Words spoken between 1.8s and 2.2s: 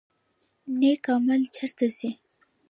ځي؟